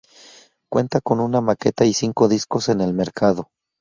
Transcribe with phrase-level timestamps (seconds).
[0.71, 3.51] Cuentan con una maqueta y cinco discos en el mercado.